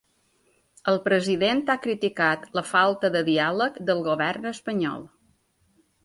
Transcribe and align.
El 0.91 0.95
president 1.01 1.59
ha 1.73 1.75
criticat 1.83 2.47
la 2.59 2.63
falta 2.69 3.11
de 3.15 3.21
diàleg 3.27 3.77
del 3.91 4.01
govern 4.09 4.51
espanyol. 4.53 5.05